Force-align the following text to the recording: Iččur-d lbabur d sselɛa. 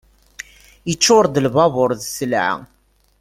Iččur-d 0.91 1.35
lbabur 1.45 1.89
d 1.99 2.01
sselɛa. 2.07 2.53